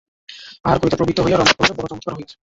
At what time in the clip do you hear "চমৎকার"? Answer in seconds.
1.91-2.13